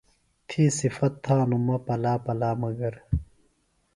تھی 0.47 0.63
صِفت 0.79 1.13
تھانوۡ 1.23 1.63
مہ 1.65 1.77
پلا 1.85 2.13
پلا 2.25 2.49
مگر۔ 2.61 2.93